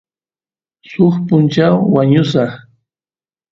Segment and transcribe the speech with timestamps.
[0.89, 2.51] suk punchaw wañusaq